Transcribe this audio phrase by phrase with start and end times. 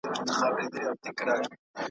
[0.29, 1.53] څاڅکي څاڅکي ډېرېږي.